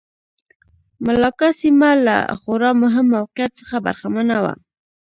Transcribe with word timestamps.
ملاکا 1.05 1.49
سیمه 1.61 1.89
له 2.05 2.17
خورا 2.39 2.71
مهم 2.83 3.05
موقعیت 3.15 3.51
څخه 3.59 3.75
برخمنه 3.85 4.35
وه. 4.43 4.53